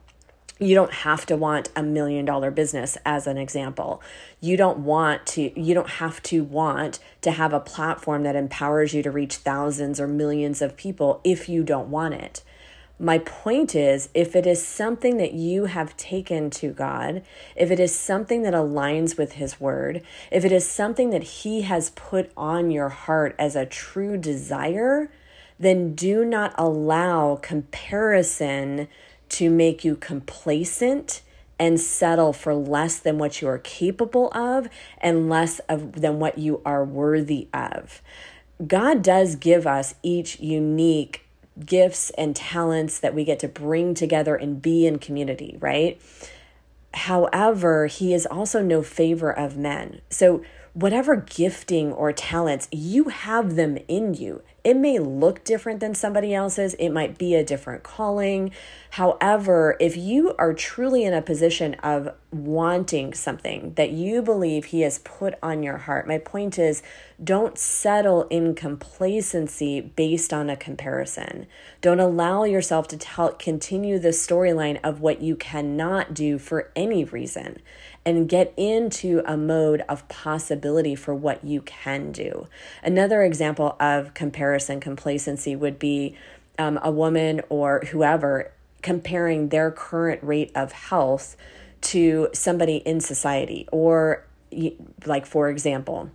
You 0.59 0.75
don't 0.75 0.93
have 0.93 1.25
to 1.25 1.35
want 1.35 1.69
a 1.75 1.83
million 1.83 2.25
dollar 2.25 2.51
business 2.51 2.97
as 3.05 3.27
an 3.27 3.37
example. 3.37 4.01
You 4.39 4.55
don't 4.55 4.79
want 4.79 5.25
to 5.27 5.59
you 5.59 5.73
don't 5.73 5.89
have 5.89 6.21
to 6.23 6.43
want 6.43 6.99
to 7.21 7.31
have 7.31 7.53
a 7.53 7.59
platform 7.59 8.23
that 8.23 8.35
empowers 8.35 8.93
you 8.93 9.03
to 9.03 9.11
reach 9.11 9.37
thousands 9.37 9.99
or 9.99 10.07
millions 10.07 10.61
of 10.61 10.77
people 10.77 11.19
if 11.23 11.49
you 11.49 11.63
don't 11.63 11.89
want 11.89 12.13
it. 12.13 12.43
My 12.99 13.17
point 13.17 13.75
is 13.75 14.07
if 14.13 14.35
it 14.35 14.45
is 14.45 14.65
something 14.65 15.17
that 15.17 15.33
you 15.33 15.65
have 15.65 15.97
taken 15.97 16.49
to 16.51 16.71
God, 16.71 17.23
if 17.55 17.71
it 17.71 17.79
is 17.79 17.93
something 17.93 18.43
that 18.43 18.53
aligns 18.53 19.17
with 19.17 19.33
His 19.33 19.59
Word, 19.59 20.03
if 20.31 20.45
it 20.45 20.51
is 20.51 20.65
something 20.65 21.09
that 21.09 21.23
He 21.23 21.63
has 21.63 21.89
put 21.89 22.31
on 22.37 22.69
your 22.69 22.89
heart 22.89 23.35
as 23.39 23.55
a 23.55 23.65
true 23.65 24.15
desire, 24.15 25.09
then 25.59 25.95
do 25.95 26.25
not 26.25 26.54
allow 26.57 27.35
comparison 27.42 28.87
to 29.30 29.49
make 29.49 29.83
you 29.83 29.95
complacent 29.95 31.21
and 31.59 31.80
settle 31.80 32.33
for 32.33 32.54
less 32.54 32.99
than 32.99 33.18
what 33.18 33.42
you 33.42 33.47
are 33.47 33.59
capable 33.59 34.31
of 34.33 34.68
and 34.99 35.30
less 35.30 35.59
of 35.69 35.94
than 35.94 36.19
what 36.19 36.37
you 36.37 36.61
are 36.66 36.83
worthy 36.83 37.47
of. 37.54 38.01
God 38.66 39.01
does 39.01 39.35
give 39.35 39.66
us 39.66 39.95
each 40.04 40.39
unique 40.39 41.25
gifts 41.66 42.09
and 42.11 42.35
talents 42.35 42.99
that 42.99 43.13
we 43.13 43.23
get 43.23 43.39
to 43.39 43.47
bring 43.47 43.94
together 43.94 44.35
and 44.35 44.61
be 44.61 44.87
in 44.87 44.99
community, 44.99 45.57
right? 45.59 46.01
However, 46.94 47.87
he 47.87 48.13
is 48.13 48.25
also 48.25 48.61
no 48.61 48.83
favor 48.83 49.31
of 49.31 49.57
men. 49.57 50.01
So 50.09 50.44
whatever 50.73 51.15
gifting 51.15 51.92
or 51.92 52.11
talents 52.11 52.68
you 52.71 53.06
have 53.06 53.56
them 53.56 53.77
in 53.87 54.13
you 54.13 54.42
it 54.63 54.77
may 54.77 54.97
look 54.97 55.44
different 55.44 55.81
than 55.81 55.94
somebody 55.94 56.33
else's, 56.33 56.73
it 56.75 56.89
might 56.89 57.18
be 57.18 57.35
a 57.35 57.44
different 57.44 57.83
calling. 57.83 58.51
However, 58.92 59.75
if 59.80 59.97
you 59.97 60.33
are 60.37 60.53
truly 60.53 61.03
in 61.03 61.13
a 61.13 61.21
position 61.21 61.73
of 61.75 62.15
wanting 62.31 63.13
something 63.13 63.73
that 63.75 63.92
you 63.92 64.21
believe 64.21 64.65
He 64.65 64.81
has 64.81 64.99
put 64.99 65.33
on 65.44 65.63
your 65.63 65.80
heart, 65.80 66.07
my 66.07 66.18
point 66.18 66.57
is 66.57 66.81
don't 67.21 67.57
settle 67.57 68.23
in 68.30 68.56
complacency 68.56 69.81
based 69.81 70.31
on 70.31 70.49
a 70.49 70.56
comparison. 70.56 71.45
Don't 71.81 71.99
allow 71.99 72.45
yourself 72.45 72.87
to 72.89 72.97
tell, 72.97 73.33
continue 73.33 73.99
the 73.99 74.09
storyline 74.09 74.80
of 74.81 75.01
what 75.01 75.21
you 75.21 75.35
cannot 75.35 76.13
do 76.13 76.37
for 76.39 76.71
any 76.73 77.03
reason 77.03 77.59
and 78.06 78.28
get 78.28 78.54
into 78.57 79.22
a 79.26 79.38
mode 79.38 79.83
of 79.88 80.07
possibility 80.10 80.95
for 80.95 81.16
what 81.16 81.44
you 81.44 81.62
can 81.62 82.12
do. 82.12 82.48
Another 82.83 83.24
example 83.24 83.76
of 83.80 84.14
comparison 84.14 84.80
complacency 84.80 85.56
would 85.56 85.80
be 85.80 86.16
um, 86.60 86.80
a 86.83 86.92
woman 86.92 87.42
or 87.50 87.81
whoever 87.92 88.52
comparing 88.81 89.50
their 89.50 89.72
current 89.72 90.22
rate 90.24 90.52
of 90.54 90.72
health 90.72 91.36
to 91.81 92.30
somebody 92.33 92.78
in 92.78 93.00
society 93.00 93.68
or 93.72 94.26
like 95.06 95.26
for 95.26 95.50
example 95.50 96.10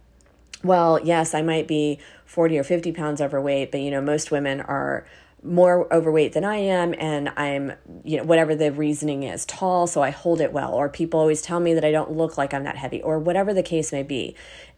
well 0.63 1.01
yes 1.03 1.35
i 1.35 1.43
might 1.43 1.67
be 1.67 1.99
40 2.25 2.59
or 2.59 2.65
50 2.65 2.93
pounds 2.93 3.21
overweight 3.21 3.73
but 3.73 3.81
you 3.81 3.91
know 3.91 4.01
most 4.01 4.31
women 4.31 4.61
are 4.61 5.05
more 5.43 5.93
overweight 5.93 6.33
than 6.33 6.45
I 6.45 6.57
am 6.57 6.95
and 6.99 7.29
I'm, 7.37 7.73
you 8.05 8.17
know, 8.17 8.25
whatever 8.25 8.55
the 8.55 8.73
reasoning 8.73 9.23
is, 9.23 9.47
tall, 9.47 9.87
so 9.87 10.03
I 10.03 10.11
hold 10.11 10.41
it 10.41 10.53
well, 10.53 10.75
or 10.75 10.89
people 10.89 11.21
always 11.21 11.43
tell 11.43 11.61
me 11.61 11.75
that 11.75 11.85
I 11.85 11.93
don't 11.93 12.13
look 12.13 12.37
like 12.37 12.53
I'm 12.53 12.65
that 12.65 12.77
heavy, 12.77 13.01
or 13.03 13.19
whatever 13.19 13.55
the 13.55 13.63
case 13.63 13.93
may 13.93 14.03
be. 14.03 14.35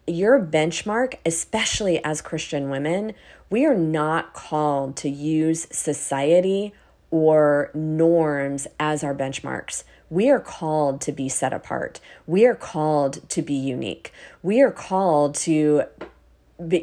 Your 0.07 0.39
benchmark, 0.39 1.15
especially 1.25 2.03
as 2.03 2.21
Christian 2.21 2.69
women, 2.69 3.13
we 3.49 3.65
are 3.65 3.75
not 3.75 4.33
called 4.33 4.95
to 4.97 5.09
use 5.09 5.67
society 5.71 6.73
or 7.09 7.69
norms 7.73 8.67
as 8.79 9.03
our 9.03 9.13
benchmarks. 9.13 9.83
We 10.09 10.29
are 10.29 10.39
called 10.39 11.01
to 11.01 11.11
be 11.11 11.29
set 11.29 11.53
apart. 11.53 11.99
We 12.27 12.45
are 12.45 12.55
called 12.55 13.29
to 13.29 13.41
be 13.41 13.53
unique. 13.53 14.11
We 14.43 14.61
are 14.61 14.71
called 14.71 15.35
to 15.35 15.83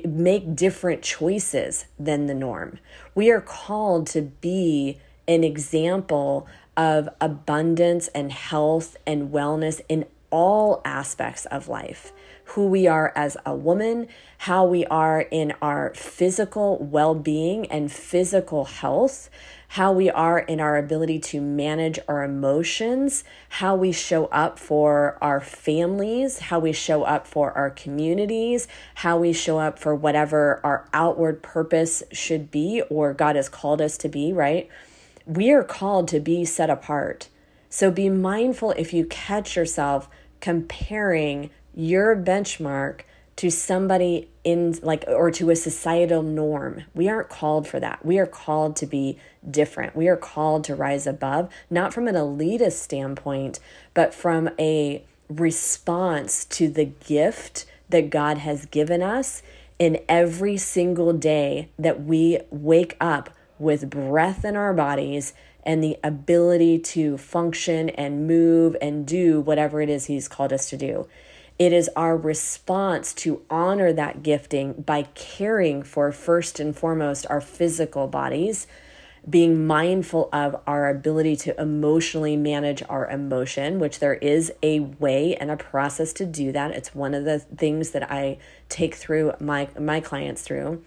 make 0.06 0.56
different 0.56 1.02
choices 1.02 1.86
than 1.98 2.26
the 2.26 2.34
norm. 2.34 2.78
We 3.14 3.30
are 3.30 3.40
called 3.40 4.06
to 4.08 4.22
be 4.22 4.98
an 5.26 5.44
example 5.44 6.46
of 6.76 7.08
abundance 7.20 8.08
and 8.08 8.32
health 8.32 8.96
and 9.06 9.30
wellness 9.30 9.80
in 9.88 10.06
all 10.30 10.80
aspects 10.84 11.46
of 11.46 11.68
life 11.68 12.12
who 12.44 12.66
we 12.66 12.86
are 12.86 13.12
as 13.14 13.36
a 13.44 13.54
woman, 13.54 14.08
how 14.38 14.64
we 14.64 14.86
are 14.86 15.20
in 15.20 15.52
our 15.60 15.92
physical 15.94 16.78
well 16.78 17.14
being 17.14 17.66
and 17.66 17.92
physical 17.92 18.64
health, 18.64 19.28
how 19.68 19.92
we 19.92 20.10
are 20.10 20.38
in 20.38 20.60
our 20.60 20.78
ability 20.78 21.18
to 21.18 21.40
manage 21.40 21.98
our 22.08 22.24
emotions, 22.24 23.22
how 23.50 23.76
we 23.76 23.92
show 23.92 24.24
up 24.26 24.58
for 24.58 25.18
our 25.20 25.40
families, 25.40 26.38
how 26.38 26.58
we 26.58 26.72
show 26.72 27.02
up 27.02 27.26
for 27.26 27.52
our 27.52 27.68
communities, 27.68 28.66
how 28.96 29.18
we 29.18 29.32
show 29.32 29.58
up 29.58 29.78
for 29.78 29.94
whatever 29.94 30.58
our 30.64 30.88
outward 30.94 31.42
purpose 31.42 32.02
should 32.12 32.50
be 32.50 32.82
or 32.88 33.12
God 33.12 33.36
has 33.36 33.50
called 33.50 33.82
us 33.82 33.98
to 33.98 34.08
be, 34.08 34.32
right? 34.32 34.68
We 35.26 35.52
are 35.52 35.64
called 35.64 36.08
to 36.08 36.20
be 36.20 36.46
set 36.46 36.70
apart. 36.70 37.28
So 37.68 37.90
be 37.90 38.08
mindful 38.08 38.70
if 38.72 38.94
you 38.94 39.04
catch 39.04 39.54
yourself 39.54 40.08
comparing 40.40 41.50
your 41.74 42.16
benchmark 42.16 43.02
to 43.38 43.52
somebody 43.52 44.28
in 44.42 44.76
like 44.82 45.04
or 45.06 45.30
to 45.30 45.50
a 45.50 45.54
societal 45.54 46.24
norm. 46.24 46.82
We 46.92 47.08
aren't 47.08 47.28
called 47.28 47.68
for 47.68 47.78
that. 47.78 48.04
We 48.04 48.18
are 48.18 48.26
called 48.26 48.74
to 48.76 48.86
be 48.86 49.16
different. 49.48 49.94
We 49.94 50.08
are 50.08 50.16
called 50.16 50.64
to 50.64 50.74
rise 50.74 51.06
above, 51.06 51.48
not 51.70 51.94
from 51.94 52.08
an 52.08 52.16
elitist 52.16 52.72
standpoint, 52.72 53.60
but 53.94 54.12
from 54.12 54.50
a 54.58 55.04
response 55.28 56.46
to 56.46 56.68
the 56.68 56.86
gift 56.86 57.64
that 57.90 58.10
God 58.10 58.38
has 58.38 58.66
given 58.66 59.02
us 59.02 59.40
in 59.78 60.00
every 60.08 60.56
single 60.56 61.12
day 61.12 61.68
that 61.78 62.02
we 62.02 62.40
wake 62.50 62.96
up 63.00 63.30
with 63.60 63.88
breath 63.88 64.44
in 64.44 64.56
our 64.56 64.74
bodies 64.74 65.32
and 65.62 65.80
the 65.80 65.96
ability 66.02 66.80
to 66.80 67.16
function 67.16 67.88
and 67.90 68.26
move 68.26 68.76
and 68.82 69.06
do 69.06 69.40
whatever 69.40 69.80
it 69.80 69.88
is 69.88 70.06
He's 70.06 70.26
called 70.26 70.52
us 70.52 70.68
to 70.70 70.76
do. 70.76 71.06
It 71.58 71.72
is 71.72 71.90
our 71.96 72.16
response 72.16 73.12
to 73.14 73.42
honor 73.50 73.92
that 73.92 74.22
gifting 74.22 74.74
by 74.74 75.02
caring 75.14 75.82
for, 75.82 76.12
first 76.12 76.60
and 76.60 76.76
foremost, 76.76 77.26
our 77.28 77.40
physical 77.40 78.06
bodies, 78.06 78.68
being 79.28 79.66
mindful 79.66 80.28
of 80.32 80.60
our 80.68 80.88
ability 80.88 81.34
to 81.36 81.60
emotionally 81.60 82.36
manage 82.36 82.82
our 82.88 83.10
emotion, 83.10 83.80
which 83.80 83.98
there 83.98 84.14
is 84.14 84.52
a 84.62 84.78
way 84.80 85.34
and 85.34 85.50
a 85.50 85.56
process 85.56 86.12
to 86.14 86.24
do 86.24 86.52
that. 86.52 86.70
It's 86.70 86.94
one 86.94 87.12
of 87.12 87.24
the 87.24 87.40
things 87.40 87.90
that 87.90 88.08
I 88.08 88.38
take 88.68 88.94
through 88.94 89.32
my, 89.40 89.68
my 89.78 89.98
clients 90.00 90.42
through. 90.42 90.84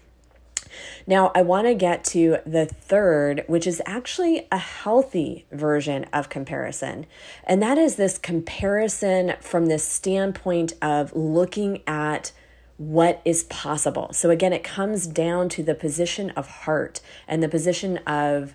Now, 1.06 1.32
I 1.34 1.42
want 1.42 1.66
to 1.66 1.74
get 1.74 2.04
to 2.06 2.38
the 2.46 2.66
third, 2.66 3.44
which 3.46 3.66
is 3.66 3.82
actually 3.86 4.46
a 4.50 4.58
healthy 4.58 5.46
version 5.52 6.06
of 6.12 6.28
comparison. 6.28 7.06
And 7.44 7.62
that 7.62 7.78
is 7.78 7.96
this 7.96 8.18
comparison 8.18 9.34
from 9.40 9.66
the 9.66 9.78
standpoint 9.78 10.74
of 10.80 11.14
looking 11.14 11.82
at 11.86 12.32
what 12.78 13.20
is 13.24 13.44
possible. 13.44 14.12
So, 14.12 14.30
again, 14.30 14.52
it 14.52 14.64
comes 14.64 15.06
down 15.06 15.48
to 15.50 15.62
the 15.62 15.74
position 15.74 16.30
of 16.30 16.48
heart 16.48 17.00
and 17.28 17.42
the 17.42 17.48
position 17.48 17.98
of 17.98 18.54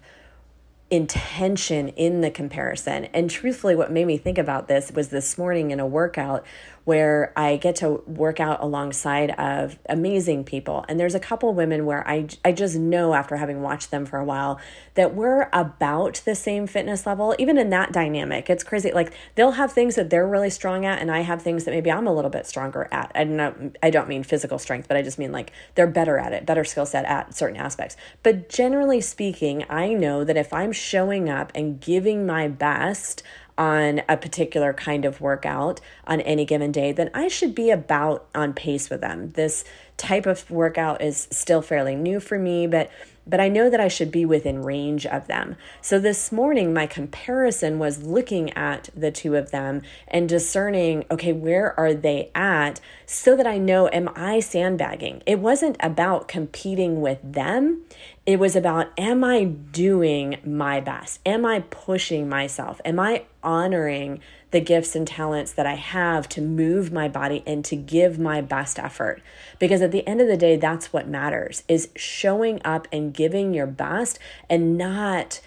intention 0.90 1.90
in 1.90 2.22
the 2.22 2.32
comparison. 2.32 3.06
And 3.06 3.30
truthfully, 3.30 3.76
what 3.76 3.92
made 3.92 4.08
me 4.08 4.18
think 4.18 4.38
about 4.38 4.68
this 4.68 4.92
was 4.92 5.10
this 5.10 5.38
morning 5.38 5.72
in 5.72 5.80
a 5.80 5.88
workout 5.88 6.46
where 6.88 7.34
I 7.36 7.58
get 7.58 7.76
to 7.76 8.02
work 8.08 8.40
out 8.40 8.64
alongside 8.64 9.32
of 9.32 9.78
amazing 9.90 10.46
people. 10.46 10.86
And 10.88 10.98
there's 10.98 11.16
a 11.16 11.20
couple 11.20 11.54
women 11.54 11.86
where 11.86 12.08
I, 12.08 12.30
I 12.46 12.54
just 12.54 12.78
know 12.78 13.14
after 13.14 13.36
having 13.36 13.62
watched 13.62 13.92
them 13.92 14.06
for 14.06 14.18
a 14.18 14.24
while 14.24 14.58
that 14.94 15.14
we're 15.14 15.50
about 15.52 16.22
the 16.24 16.34
same 16.34 16.66
fitness 16.66 17.06
level, 17.06 17.36
even 17.38 17.58
in 17.58 17.72
that 17.72 17.92
dynamic. 17.92 18.50
It's 18.50 18.64
crazy. 18.64 18.94
Like 18.94 19.12
they'll 19.36 19.52
have 19.52 19.74
things 19.74 19.96
that 19.96 20.10
they're 20.10 20.26
really 20.26 20.50
strong 20.50 20.86
at, 20.86 21.02
and 21.02 21.12
I 21.12 21.24
have 21.24 21.42
things 21.42 21.66
that 21.66 21.72
maybe 21.72 21.92
I'm 21.92 22.08
a 22.08 22.14
little 22.14 22.32
bit 22.32 22.48
stronger 22.48 22.88
at. 22.90 23.12
I 23.14 23.26
don't, 23.26 23.76
I 23.84 23.90
don't 23.90 24.08
mean 24.08 24.24
physical 24.24 24.58
strength, 24.58 24.88
but 24.88 24.96
I 24.96 25.02
just 25.02 25.20
mean 25.20 25.34
like 25.34 25.52
they're 25.76 25.88
better 25.88 26.18
at 26.18 26.32
it, 26.32 26.46
better 26.46 26.64
skill 26.64 26.86
set 26.86 27.04
at 27.04 27.36
certain 27.36 27.58
aspects. 27.58 27.98
But 28.24 28.48
generally 28.48 29.02
speaking, 29.02 29.66
I 29.70 29.90
know 29.90 30.24
that 30.24 30.38
if 30.38 30.54
I'm 30.54 30.72
showing 30.72 31.30
up 31.30 31.52
and 31.54 31.82
giving 31.82 32.26
my 32.26 32.48
best, 32.48 33.24
on 33.58 34.02
a 34.08 34.18
particular 34.18 34.74
kind 34.74 35.06
of 35.06 35.20
workout 35.20 35.82
on 36.06 36.22
any 36.22 36.46
given 36.46 36.72
day, 36.72 36.92
then 36.92 37.10
I 37.14 37.28
should 37.28 37.56
be 37.56 37.70
about 37.70 38.28
on 38.36 38.54
pace 38.54 38.90
with 38.90 39.02
them. 39.02 39.32
This 39.32 39.64
type 39.98 40.26
of 40.26 40.50
workout 40.50 41.02
is 41.02 41.28
still 41.32 41.62
fairly 41.62 41.96
new 41.96 42.20
for 42.20 42.38
me, 42.38 42.68
but 42.68 42.92
but 43.30 43.40
I 43.42 43.50
know 43.50 43.70
that 43.70 43.80
I 43.80 43.90
should 43.90 44.12
be 44.12 44.26
within 44.26 44.64
range 44.64 45.06
of 45.06 45.28
them. 45.28 45.58
So 45.82 46.00
this 46.00 46.32
morning, 46.32 46.74
my 46.74 46.88
comparison 46.88 47.78
was 47.78 48.04
looking 48.04 48.52
at 48.54 48.90
the 48.96 49.12
two 49.12 49.36
of 49.36 49.52
them 49.52 49.82
and 50.08 50.30
discerning, 50.30 51.06
okay, 51.12 51.34
where 51.34 51.78
are 51.78 51.94
they 51.94 52.32
at 52.34 52.80
so 53.06 53.36
that 53.36 53.46
I 53.46 53.58
know, 53.58 53.90
am 53.90 54.10
I 54.16 54.40
sandbagging? 54.40 55.24
It 55.26 55.40
wasn't 55.40 55.76
about 55.82 56.28
competing 56.28 57.02
with 57.02 57.20
them. 57.22 57.84
It 58.26 58.40
was 58.40 58.56
about, 58.56 58.92
am 58.98 59.24
I 59.24 59.44
doing 59.44 60.38
my 60.46 60.80
best? 60.80 61.20
Am 61.26 61.46
I 61.46 61.62
pushing 61.70 62.30
myself? 62.30 62.80
Am 62.86 63.00
I 63.00 63.24
honoring 63.44 64.20
the 64.52 64.62
gifts 64.62 64.96
and 64.96 65.08
talents 65.08 65.52
that 65.54 65.66
I 65.66 65.76
have 65.76 66.30
to 66.30 66.42
move 66.42 66.92
my 66.92 67.08
body 67.08 67.44
and 67.46 67.64
to 67.66 67.76
give 67.76 68.18
my 68.18 68.42
best 68.42 68.80
effort. 68.80 69.22
Because 69.60 69.82
at 69.82 69.92
the 69.92 70.08
end 70.08 70.22
of 70.22 70.28
the 70.28 70.38
day, 70.38 70.56
that's 70.56 70.94
what 70.94 71.08
matters 71.08 71.64
is 71.68 71.90
showing 71.96 72.62
up 72.64 72.88
and 72.92 73.14
giving 73.14 73.54
your 73.54 73.68
best 73.68 74.20
and 74.50 74.78
not, 74.78 75.42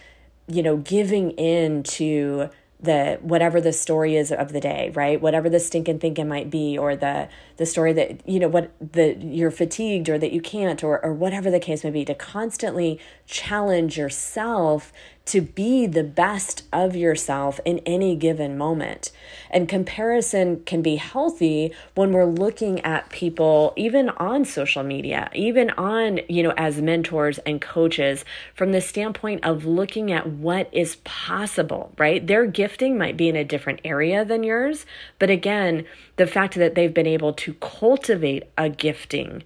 you 0.46 0.62
know, 0.62 0.76
giving 0.76 1.30
in 1.32 1.82
to 1.82 2.50
the 2.82 3.18
whatever 3.22 3.60
the 3.60 3.72
story 3.72 4.16
is 4.16 4.32
of 4.32 4.52
the 4.52 4.60
day 4.60 4.90
right 4.94 5.20
whatever 5.20 5.48
the 5.48 5.60
stinking 5.60 5.98
thinking 5.98 6.28
might 6.28 6.50
be 6.50 6.78
or 6.78 6.96
the 6.96 7.28
the 7.56 7.66
story 7.66 7.92
that 7.92 8.26
you 8.28 8.38
know 8.38 8.48
what 8.48 8.70
the 8.80 9.16
you're 9.20 9.50
fatigued 9.50 10.08
or 10.08 10.18
that 10.18 10.32
you 10.32 10.40
can't 10.40 10.82
or 10.82 11.04
or 11.04 11.12
whatever 11.12 11.50
the 11.50 11.60
case 11.60 11.84
may 11.84 11.90
be 11.90 12.04
to 12.04 12.14
constantly 12.14 12.98
challenge 13.26 13.98
yourself 13.98 14.92
to 15.30 15.40
be 15.40 15.86
the 15.86 16.02
best 16.02 16.64
of 16.72 16.96
yourself 16.96 17.60
in 17.64 17.78
any 17.86 18.16
given 18.16 18.58
moment. 18.58 19.12
And 19.48 19.68
comparison 19.68 20.64
can 20.64 20.82
be 20.82 20.96
healthy 20.96 21.72
when 21.94 22.12
we're 22.12 22.24
looking 22.24 22.80
at 22.80 23.10
people, 23.10 23.72
even 23.76 24.08
on 24.10 24.44
social 24.44 24.82
media, 24.82 25.30
even 25.32 25.70
on, 25.70 26.18
you 26.28 26.42
know, 26.42 26.52
as 26.56 26.80
mentors 26.80 27.38
and 27.38 27.60
coaches, 27.60 28.24
from 28.54 28.72
the 28.72 28.80
standpoint 28.80 29.44
of 29.44 29.64
looking 29.64 30.10
at 30.10 30.26
what 30.26 30.68
is 30.72 30.96
possible, 31.04 31.92
right? 31.96 32.26
Their 32.26 32.46
gifting 32.70 32.96
might 32.96 33.16
be 33.16 33.28
in 33.28 33.34
a 33.34 33.44
different 33.44 33.80
area 33.84 34.24
than 34.24 34.44
yours. 34.44 34.86
But 35.18 35.28
again, 35.28 35.84
the 36.14 36.26
fact 36.26 36.54
that 36.54 36.76
they've 36.76 36.94
been 36.94 37.04
able 37.04 37.32
to 37.32 37.54
cultivate 37.54 38.44
a 38.56 38.68
gifting 38.68 39.42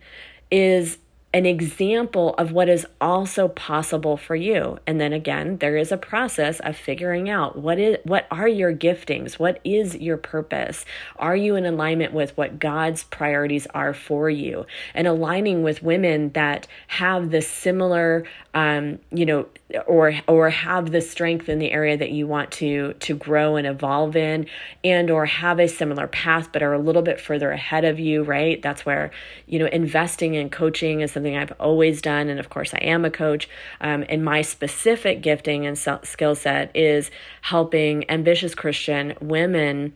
is 0.50 0.98
an 1.34 1.46
example 1.46 2.32
of 2.34 2.52
what 2.52 2.68
is 2.68 2.86
also 3.00 3.48
possible 3.48 4.16
for 4.16 4.36
you. 4.36 4.78
And 4.86 5.00
then 5.00 5.12
again, 5.12 5.58
there 5.58 5.76
is 5.76 5.90
a 5.90 5.96
process 5.96 6.60
of 6.60 6.76
figuring 6.76 7.28
out 7.28 7.58
what 7.58 7.76
is 7.80 7.98
what 8.04 8.28
are 8.30 8.46
your 8.46 8.72
giftings? 8.72 9.34
What 9.34 9.60
is 9.64 9.96
your 9.96 10.16
purpose? 10.16 10.84
Are 11.16 11.34
you 11.34 11.56
in 11.56 11.66
alignment 11.66 12.12
with 12.12 12.36
what 12.36 12.60
God's 12.60 13.02
priorities 13.02 13.66
are 13.74 13.92
for 13.92 14.30
you? 14.30 14.64
And 14.94 15.08
aligning 15.08 15.64
with 15.64 15.82
women 15.82 16.30
that 16.34 16.68
have 16.86 17.32
the 17.32 17.42
similar 17.42 18.24
um, 18.54 19.00
you 19.10 19.26
know, 19.26 19.46
or 19.86 20.14
or 20.28 20.48
have 20.48 20.92
the 20.92 21.00
strength 21.00 21.48
in 21.48 21.58
the 21.58 21.72
area 21.72 21.96
that 21.96 22.12
you 22.12 22.28
want 22.28 22.52
to 22.52 22.92
to 22.94 23.14
grow 23.16 23.56
and 23.56 23.66
evolve 23.66 24.14
in, 24.14 24.46
and 24.84 25.10
or 25.10 25.26
have 25.26 25.58
a 25.58 25.66
similar 25.66 26.06
path 26.06 26.50
but 26.52 26.62
are 26.62 26.72
a 26.72 26.78
little 26.78 27.02
bit 27.02 27.20
further 27.20 27.50
ahead 27.50 27.84
of 27.84 27.98
you. 27.98 28.22
Right? 28.22 28.62
That's 28.62 28.86
where 28.86 29.10
you 29.46 29.58
know 29.58 29.66
investing 29.66 30.34
in 30.34 30.50
coaching 30.50 31.00
is 31.00 31.10
something 31.10 31.23
I've 31.32 31.52
always 31.58 32.02
done, 32.02 32.28
and 32.28 32.38
of 32.38 32.50
course 32.50 32.74
I 32.74 32.78
am 32.78 33.04
a 33.04 33.10
coach. 33.10 33.48
Um, 33.80 34.04
and 34.08 34.24
my 34.24 34.42
specific 34.42 35.22
gifting 35.22 35.66
and 35.66 35.78
skill 35.78 36.34
set 36.34 36.70
is 36.76 37.10
helping 37.40 38.08
ambitious 38.10 38.54
Christian 38.54 39.14
women 39.20 39.94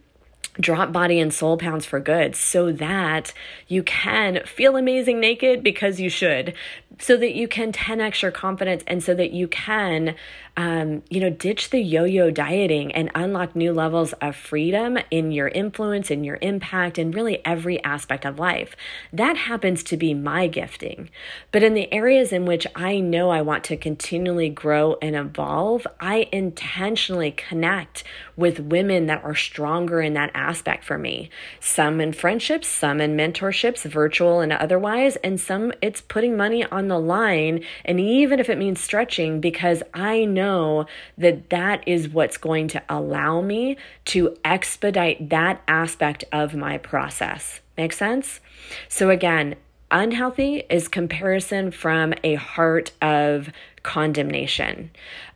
drop 0.61 0.93
body 0.93 1.21
and 1.21 1.33
soul 1.33 1.57
pounds 1.57 1.87
for 1.87 2.01
good 2.01 2.35
so 2.35 2.73
that 2.73 3.33
you 3.69 3.83
can 3.83 4.45
feel 4.45 4.77
amazing 4.77 5.21
naked 5.21 5.63
because 5.63 6.01
you 6.01 6.11
should. 6.11 6.55
So 7.01 7.17
that 7.17 7.35
you 7.35 7.47
can 7.47 7.71
10x 7.71 8.23
your 8.23 8.33
confidence 8.33 8.83
and 8.87 9.03
so 9.03 9.15
that 9.15 9.31
you 9.31 9.47
can 9.47 10.17
um, 10.57 11.05
you 11.09 11.21
know 11.21 11.31
ditch 11.31 11.71
the 11.71 11.79
yo-yo 11.79 12.33
dieting 12.33 12.91
and 12.93 13.13
unlock 13.15 13.55
new 13.55 13.73
levels 13.73 14.13
of 14.15 14.35
freedom 14.35 14.99
in 15.09 15.31
your 15.31 15.47
influence 15.47 16.11
in 16.11 16.25
your 16.25 16.39
impact 16.43 16.99
and 16.99 17.15
really 17.15 17.41
every 17.45 17.83
aspect 17.85 18.27
of 18.27 18.41
life. 18.41 18.75
That 19.13 19.37
happens 19.37 19.85
to 19.85 19.97
be 19.97 20.15
my 20.15 20.49
gifting. 20.49 21.11
But 21.53 21.63
in 21.63 21.75
the 21.75 21.93
areas 21.93 22.33
in 22.33 22.45
which 22.45 22.67
i 22.75 22.99
know 22.99 23.31
i 23.31 23.41
want 23.41 23.63
to 23.65 23.77
continually 23.77 24.49
grow 24.49 24.97
and 25.01 25.15
evolve 25.15 25.87
i 26.01 26.29
intentionally 26.33 27.31
connect 27.31 28.03
with 28.37 28.59
women 28.59 29.07
that 29.07 29.23
are 29.23 29.35
stronger 29.35 30.01
in 30.01 30.15
that 30.15 30.31
aspect 30.35 30.48
for 30.83 30.99
me 30.99 31.31
some 31.61 32.01
in 32.01 32.13
friendships 32.13 32.69
some 32.69 33.01
in 33.01 33.17
mentorships 33.17 33.83
virtual 33.83 34.41
and 34.41 34.53
otherwise 34.53 35.17
and 35.17 35.41
some 35.41 35.73
it's 35.83 36.01
putting 36.01 36.37
money 36.37 36.65
on 36.65 36.89
the 36.89 36.99
line. 36.99 37.63
And 37.85 38.01
even 38.01 38.39
if 38.39 38.49
it 38.49 38.59
means 38.59 38.81
stretching, 38.81 39.41
because 39.41 39.83
I 39.95 40.25
know 40.25 40.87
that 41.17 41.51
that 41.51 41.87
is 41.87 42.09
what's 42.09 42.37
going 42.37 42.69
to 42.69 42.83
allow 42.89 43.41
me 43.41 43.77
to 44.07 44.37
expedite 44.45 45.31
that 45.31 45.63
aspect 45.69 46.25
of 46.33 46.55
my 46.55 46.79
process. 46.79 47.61
Make 47.77 47.93
sense? 47.93 48.41
So, 48.89 49.11
again, 49.11 49.57
unhealthy 49.91 50.65
is 50.69 50.89
comparison 50.89 51.71
from 51.71 52.15
a 52.25 52.35
heart 52.35 52.93
of 53.01 53.51
condemnation. 53.83 54.91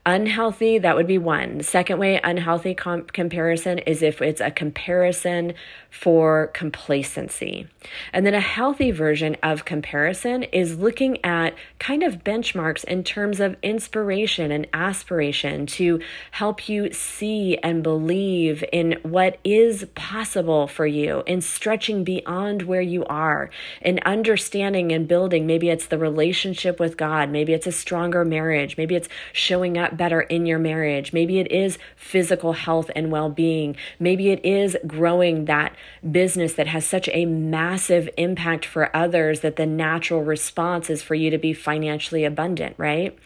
Unhealthy, 0.04 0.78
that 0.78 0.97
would 0.97 1.06
be 1.06 1.18
one. 1.18 1.62
Second 1.62 2.00
way, 2.00 2.21
unhealthy 2.25 2.75
com- 2.75 3.04
comparison 3.04 3.78
is 3.78 4.02
if 4.02 4.21
it's 4.21 4.40
a 4.40 4.50
comparison 4.50 5.54
for 5.90 6.49
complacency. 6.49 7.68
And 8.12 8.26
then 8.26 8.35
a 8.35 8.40
healthy 8.40 8.90
version 8.90 9.37
of 9.44 9.64
comparison 9.64 10.42
is 10.44 10.78
looking 10.78 11.25
at 11.25 11.54
kind 11.78 12.02
of 12.02 12.25
benchmarks 12.25 12.82
in 12.82 13.04
terms 13.04 13.38
of 13.38 13.56
inspiration 13.62 14.50
and 14.50 14.66
aspiration 14.73 15.66
to 15.66 16.00
help 16.32 16.68
you 16.68 16.92
see 16.92 17.56
and 17.59 17.85
believe 17.85 18.64
in 18.73 18.99
what 19.02 19.38
is 19.44 19.87
possible 19.94 20.66
for 20.66 20.87
you, 20.87 21.23
in 21.28 21.40
stretching 21.40 22.02
beyond 22.02 22.62
where 22.62 22.80
you 22.80 23.04
are, 23.04 23.50
in 23.80 24.00
understanding 24.04 24.90
and 24.90 25.06
building. 25.06 25.47
Maybe 25.47 25.68
it's 25.68 25.87
the 25.87 25.99
relationship 25.99 26.80
with 26.80 26.97
God, 26.97 27.30
maybe 27.30 27.52
it's 27.52 27.68
a 27.68 27.73
stronger 27.73 28.25
marriage, 28.25 28.76
maybe 28.76 28.97
it's 28.97 29.09
showing 29.32 29.78
up 29.78 29.91
better 29.96 30.20
in 30.20 30.46
your 30.46 30.58
marriage. 30.58 31.12
Maybe 31.12 31.38
it 31.38 31.50
is 31.50 31.78
physical 31.96 32.52
health 32.52 32.90
and 32.94 33.11
well 33.11 33.30
being. 33.30 33.76
Maybe 33.99 34.30
it 34.30 34.44
is 34.44 34.76
growing 34.87 35.46
that 35.46 35.75
business 36.11 36.54
that 36.54 36.66
has 36.66 36.87
such 36.87 37.08
a 37.12 37.26
massive 37.26 38.08
impact 38.16 38.64
for 38.64 38.94
others 38.94 39.40
that 39.40 39.56
the 39.56 39.66
natural 39.66 40.22
response 40.22 40.90
is 40.90 41.02
for 41.02 41.14
you 41.14 41.30
to 41.30 41.38
be 41.38 41.52
financially 41.52 42.25
abundant, 42.25 42.75
right? 42.78 43.18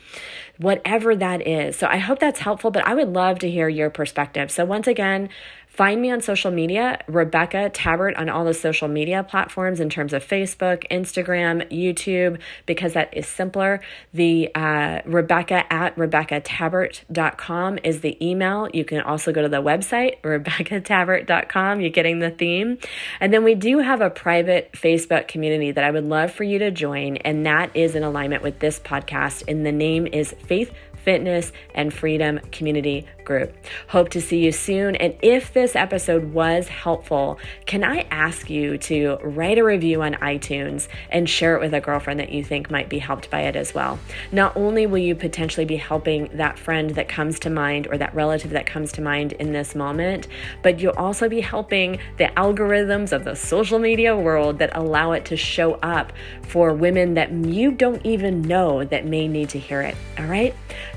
Whatever 0.59 1.15
that 1.17 1.47
is. 1.47 1.77
So 1.77 1.87
I 1.87 1.99
hope 1.99 2.19
that's 2.19 2.41
helpful, 2.41 2.71
but 2.71 2.87
I 2.87 2.95
would 2.95 3.13
love 3.13 3.39
to 3.41 3.51
hear 3.51 3.69
your 3.69 3.91
perspective. 3.91 4.51
So 4.51 4.65
once 4.65 4.87
again, 4.87 5.29
Find 5.77 6.01
me 6.01 6.11
on 6.11 6.23
social 6.23 6.51
media, 6.51 6.99
Rebecca 7.07 7.69
Tabert 7.69 8.17
on 8.17 8.31
all 8.31 8.47
the 8.47 8.55
social 8.55 8.89
media 8.89 9.23
platforms 9.23 9.79
in 9.79 9.91
terms 9.91 10.15
of 10.15 10.27
Facebook, 10.27 10.89
Instagram, 10.91 11.71
YouTube, 11.71 12.41
because 12.65 12.95
that 12.95 13.15
is 13.15 13.27
simpler. 13.27 13.83
The 14.15 14.51
uh, 14.55 15.03
Rebecca 15.05 15.71
at 15.71 15.95
RebeccaTabert.com 15.97 17.79
is 17.85 18.01
the 18.01 18.27
email. 18.27 18.71
You 18.73 18.87
can 18.87 19.03
also 19.03 19.33
go 19.33 19.43
to 19.43 19.51
the 19.51 19.61
website, 19.61 20.19
RebeccaTabert.com. 20.23 21.83
You're 21.83 21.91
getting 21.91 22.21
the 22.21 22.31
theme. 22.31 22.79
And 23.21 23.35
then 23.35 23.45
we 23.45 23.55
do 23.55 23.81
have 23.81 24.01
a 24.01 24.09
private 24.09 24.73
Facebook 24.73 25.29
community 25.29 25.73
that 25.73 25.85
I 25.85 25.91
would 25.91 26.07
love 26.07 26.33
for 26.33 26.45
you 26.45 26.59
to 26.59 26.71
join, 26.71 27.19
and 27.19 27.45
that 27.45 27.77
is 27.77 27.95
in 27.95 28.03
alignment 28.03 28.43
with 28.43 28.61
this 28.61 28.81
podcast. 28.81 29.45
And 29.47 29.67
the 29.67 29.73
name 29.73 30.07
is 30.07 30.35
Faith 30.47 30.73
Fitness, 31.07 31.53
and 31.73 31.95
Freedom 31.95 32.41
Community 32.51 33.07
Group. 33.25 33.55
Hope 33.87 34.09
to 34.09 34.21
see 34.21 34.45
you 34.45 34.51
soon. 34.51 34.97
And 34.97 35.15
if 35.23 35.53
this 35.53 35.77
episode 35.77 36.33
was 36.33 36.67
helpful, 36.67 37.39
can 37.65 37.85
I 37.85 38.01
ask 38.11 38.51
you 38.51 38.77
to 38.79 39.17
write 39.23 39.57
a 39.57 39.63
review 39.63 40.03
on 40.03 40.15
iTunes 40.15 40.89
and 41.11 41.31
share 41.31 41.55
it 41.55 41.61
with 41.61 41.75
a 41.75 41.81
girlfriend 41.81 42.19
that 42.19 42.33
you 42.33 42.43
think 42.43 42.73
might 42.73 42.89
be 42.89 42.99
helped 42.99 43.31
by 43.31 43.43
it 43.43 43.55
as 43.55 43.73
well? 43.73 44.01
Not 44.33 44.57
only 44.57 44.85
will 44.87 44.99
you 44.99 45.15
potentially 45.15 45.65
be 45.65 45.77
helping 45.77 46.29
that 46.35 46.59
friend 46.59 46.91
that 46.91 47.09
comes 47.09 47.39
to 47.41 47.51
mind 47.51 47.87
or 47.87 47.97
that 47.99 48.13
relative 48.13 48.51
that 48.51 48.67
comes 48.67 48.91
to 48.93 49.01
mind 49.01 49.33
in 49.35 49.53
this 49.53 49.77
moment, 49.77 50.27
but 50.63 50.81
you'll 50.81 50.93
also 50.97 51.29
be 51.29 51.41
helping 51.41 52.01
the 52.19 52.33
algorithms 52.37 53.13
of 53.13 53.23
the 53.23 53.37
social 53.37 53.79
media 53.79 54.17
world 54.17 54.59
that 54.59 54.77
allow 54.77 55.13
it 55.13 55.25
to 55.27 55.37
show 55.37 55.75
up 55.75 56.13
for 56.43 56.75
women 56.75 57.15
that 57.15 57.31
you 57.31 57.71
don't 57.71 58.05
even 58.05 58.43
know 58.43 58.83
that 58.83 59.07
may 59.07 59.29
need 59.29 59.49
to 59.51 59.59
hear 59.61 59.83
it. 59.83 59.95
All 60.19 60.27
right? 60.27 60.53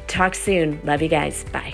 Talk 0.09 0.35
soon. 0.35 0.81
Love 0.83 1.01
you 1.01 1.07
guys. 1.07 1.45
Bye. 1.45 1.73